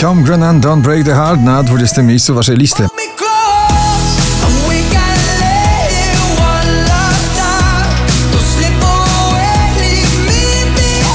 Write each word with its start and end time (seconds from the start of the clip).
Tom 0.00 0.22
Grennan, 0.22 0.60
Don't 0.60 0.82
Break 0.82 1.04
the 1.04 1.14
Heart 1.14 1.40
na 1.40 1.62
20. 1.62 2.02
miejscu 2.02 2.34
waszej 2.34 2.56
listy. 2.56 2.86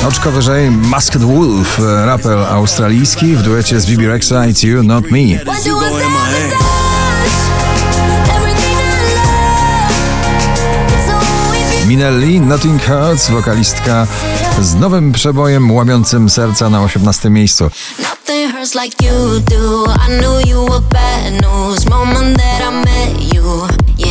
Oczko 0.07 0.31
wyżej 0.31 0.71
Masked 0.71 1.21
Wolf, 1.21 1.79
raper 2.05 2.37
australijski 2.37 3.35
w 3.35 3.41
duecie 3.41 3.79
z 3.79 3.85
Bibi 3.85 4.07
Rexa 4.07 4.33
It's 4.33 4.67
You, 4.67 4.83
Not 4.83 5.11
Me. 5.11 5.19
Minelli, 11.91 12.39
Nothing 12.41 12.81
Hurts, 12.85 13.29
wokalistka 13.29 14.07
z 14.61 14.75
nowym 14.75 15.11
przebojem 15.11 15.71
łamiącym 15.71 16.29
serca 16.29 16.69
na 16.69 16.83
18. 16.83 17.29
miejscu. 17.29 17.69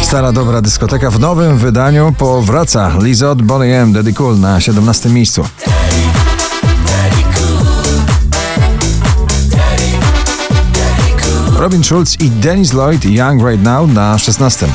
Stara 0.02 0.32
dobra 0.32 0.60
dyskoteka 0.60 1.10
w 1.10 1.20
nowym 1.20 1.58
wydaniu 1.58 2.14
powraca. 2.18 2.92
Lizot, 3.02 3.42
Bonnie 3.42 3.80
M, 3.80 3.92
Daddy 3.92 4.12
Cool 4.12 4.40
na 4.40 4.60
17. 4.60 5.08
miejscu. 5.08 5.44
Robin 11.56 11.84
Schulz 11.84 12.20
i 12.20 12.30
Dennis 12.30 12.72
Lloyd 12.72 13.04
Young 13.04 13.48
Right 13.48 13.64
Now 13.64 13.88
na 13.88 14.18
16. 14.18 14.66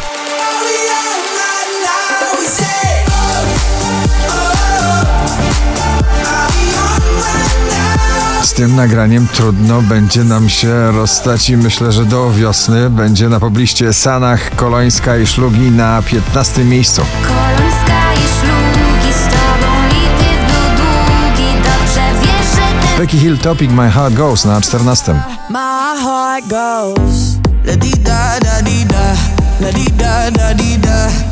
tym 8.55 8.75
nagraniem 8.75 9.27
trudno 9.27 9.81
będzie 9.81 10.23
nam 10.23 10.49
się 10.49 10.91
rozstać 10.91 11.49
i 11.49 11.57
myślę, 11.57 11.91
że 11.91 12.05
do 12.05 12.31
wiosny 12.31 12.89
będzie 12.89 13.29
na 13.29 13.39
pobliście 13.39 13.93
Sanach, 13.93 14.55
Kolońska 14.55 15.17
i 15.17 15.27
Szlugi 15.27 15.71
na 15.71 16.01
15. 16.01 16.63
miejscu. 16.63 17.01
Kolońska 17.21 18.13
i 18.13 18.17
szlugi 18.17 19.13
z 19.13 19.23
tobą 19.23 19.71
i 19.87 20.19
ty 20.19 20.53
był 20.53 20.85
długi. 20.85 21.53
Dobrze 21.63 22.01
wiesz, 22.21 22.51
że 22.51 22.87
ten 22.87 22.97
Becky 22.97 23.17
Hill 23.17 23.37
Topic 23.37 23.71
My 23.71 23.91
Heart 23.91 24.13
Goes 24.13 24.45
na 24.45 24.61
14. 24.61 25.13
My 25.49 25.57
heart 26.03 26.47
goes 26.47 27.35
la 27.65 27.75
di 27.75 27.91
da 27.91 28.39
da 28.39 28.61
di 28.61 28.85
da 28.85 29.15
la 29.61 29.71
di 29.71 29.91
da 29.91 30.31
da 30.31 30.53
di 30.53 30.77
da 30.77 31.24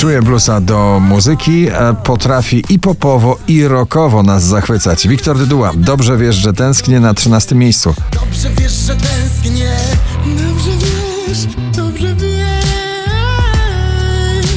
Czuje 0.00 0.22
bluesa 0.22 0.60
do 0.60 1.00
muzyki, 1.00 1.66
potrafi 2.04 2.64
i 2.68 2.78
popowo, 2.78 3.38
i 3.48 3.68
rockowo 3.68 4.22
nas 4.22 4.42
zachwycać. 4.42 5.08
Wiktor 5.08 5.38
Dyduła, 5.38 5.72
dobrze 5.76 6.16
wiesz, 6.16 6.36
że 6.36 6.52
tęsknię 6.52 7.00
na 7.00 7.14
13 7.14 7.54
miejscu. 7.54 7.94
Dobrze 8.12 8.50
wiesz, 8.58 8.72
że 8.72 8.96
tęsknię 8.96 9.76
Dobrze 10.26 10.70
wiesz, 10.80 11.46
dobrze 11.76 12.14
wiesz 12.14 12.26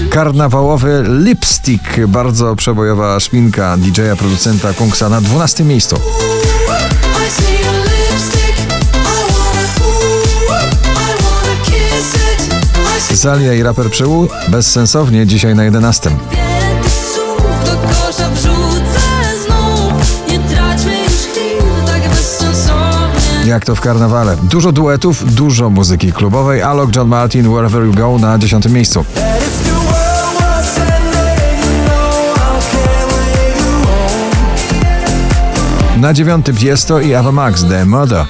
Karnawałowy 0.09 1.03
lipstick, 1.07 1.99
bardzo 2.07 2.55
przebojowa 2.55 3.19
szminka 3.19 3.77
DJ-a, 3.77 4.15
producenta 4.15 4.73
Kungsa 4.73 5.09
na 5.09 5.21
12 5.21 5.63
miejscu. 5.63 5.95
Zalia 13.13 13.53
i 13.53 13.63
raper 13.63 13.89
Przyłu 13.89 14.27
bezsensownie 14.47 15.25
dzisiaj 15.25 15.55
na 15.55 15.63
11. 15.63 16.09
Jak 23.45 23.65
to 23.65 23.75
w 23.75 23.81
karnawale. 23.81 24.37
Dużo 24.43 24.71
duetów, 24.71 25.33
dużo 25.33 25.69
muzyki 25.69 26.13
klubowej. 26.13 26.61
Alok, 26.61 26.95
John 26.95 27.07
Martin, 27.07 27.53
Wherever 27.53 27.83
You 27.83 27.93
Go 27.93 28.17
na 28.19 28.37
10. 28.37 28.69
miejscu. 28.69 29.05
Na 35.97 36.13
dziewiątym 36.13 36.55
jest 36.61 36.87
to 36.87 36.99
i 36.99 37.13
Ava 37.13 37.31
Max, 37.31 37.65
The 37.69 37.85
Murder. 37.85 38.25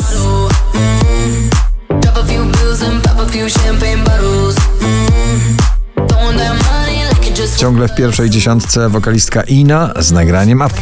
Ciągle 7.58 7.88
w 7.88 7.96
pierwszej 7.96 8.30
dziesiątce 8.30 8.90
wokalistka 8.90 9.42
Ina 9.42 9.94
z 10.00 10.12
nagraniem 10.12 10.62
Up. 10.62 10.74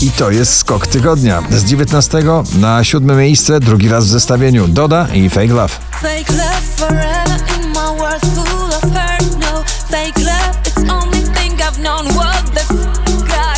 I 0.00 0.10
to 0.10 0.30
jest 0.30 0.56
skok 0.56 0.86
tygodnia. 0.86 1.42
Z 1.50 1.64
19 1.64 2.22
na 2.58 2.84
7 2.84 3.18
miejsce, 3.18 3.60
drugi 3.60 3.88
raz 3.88 4.04
w 4.04 4.08
zestawieniu 4.08 4.68
Doda 4.68 5.06
i 5.14 5.30
Fake 5.30 5.54
Love. 5.54 5.74
Fake 6.00 6.32
love 6.32 6.66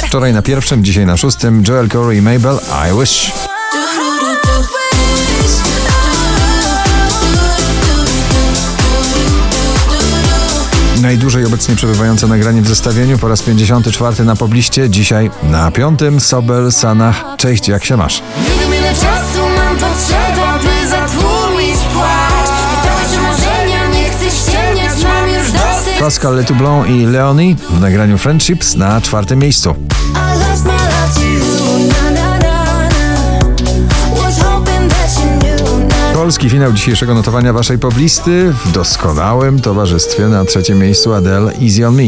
Wczoraj 0.09 0.33
na 0.33 0.43
pierwszym, 0.43 0.85
dzisiaj 0.85 1.07
na 1.07 1.17
szóstym 1.17 1.63
Joel 1.69 1.89
Corey 1.89 2.19
i 2.19 2.23
Mabel 2.23 2.59
I 2.89 3.01
Wish. 3.01 3.33
Najdłużej 11.09 11.45
obecnie 11.45 11.77
przebywające 11.77 12.27
nagranie 12.27 12.63
w 12.63 12.69
zestawieniu 12.69 13.19
po 13.19 13.29
raz 13.29 13.43
54 13.43 14.25
na 14.25 14.37
pobliście, 14.37 14.91
dzisiaj 14.91 15.31
na 15.43 15.71
piątym 15.71 16.21
Sobel 16.21 16.73
Sanach. 16.73 17.25
Cześć, 17.37 17.69
jak 17.69 17.85
się 17.85 17.97
masz? 17.97 18.23
Nie 18.23 18.61
wiem 18.61 18.81
ile 18.81 18.93
czasu 18.93 19.49
mam 19.57 19.77
potrzeba, 19.77 20.59
by 20.59 20.89
zatłumić 20.89 21.77
płacz 21.95 22.51
Pytałeś 22.83 23.19
o 23.19 23.23
marzenia, 23.23 23.89
nie 23.89 24.11
chcę 24.11 24.31
ściemniać, 24.31 25.05
mam 25.05 25.29
już 25.29 25.53
dosyć 25.53 26.01
Pascal 26.01 26.37
Letoublon 26.37 26.87
i 26.87 27.07
Leonie 27.07 27.57
w 27.71 27.81
nagraniu 27.81 28.19
Friendships 28.19 28.75
na 28.75 29.01
czwartym 29.01 29.39
miejscu. 29.39 29.75
Polski 36.29 36.51
finał 36.51 36.73
dzisiejszego 36.73 37.15
notowania 37.15 37.53
waszej 37.53 37.79
poblisty 37.79 38.55
w 38.65 38.73
doskonałym 38.73 39.61
towarzystwie 39.61 40.27
na 40.27 40.45
trzecim 40.45 40.79
miejscu 40.79 41.15
Adele 41.15 41.53
Easy 41.63 41.87
on 41.87 41.95
Me. 41.95 42.03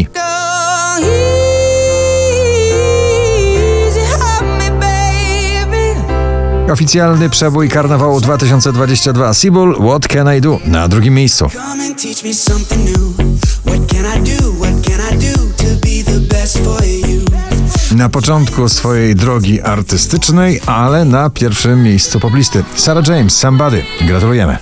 Oficjalny 6.72 7.30
przebój 7.30 7.68
karnawału 7.68 8.20
2022 8.20 9.34
Sibul 9.34 9.74
What 9.74 10.06
Can 10.06 10.36
I 10.36 10.40
Do 10.40 10.58
na 10.64 10.88
drugim 10.88 11.14
miejscu. 11.14 11.50
Come 11.50 11.84
and 11.84 12.02
teach 12.02 12.24
me 12.24 12.34
something 12.34 12.84
new. 12.84 13.14
What 13.64 13.92
can 13.92 14.04
I 14.04 14.30
do? 14.30 14.52
What 14.52 14.86
can 14.86 15.00
I 15.12 15.34
do 15.34 15.39
na 18.00 18.08
początku 18.08 18.68
swojej 18.68 19.14
drogi 19.14 19.60
artystycznej, 19.62 20.60
ale 20.66 21.04
na 21.04 21.30
pierwszym 21.30 21.82
miejscu 21.82 22.20
poplisty. 22.20 22.64
Sarah 22.74 23.08
James, 23.08 23.38
Somebody. 23.38 23.82
Gratulujemy. 24.00 24.58